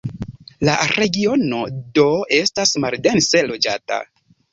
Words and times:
La 0.67 0.73
regiono 0.99 1.59
do 1.97 2.05
estas 2.39 2.73
maldense 2.87 3.45
loĝata. 3.53 4.01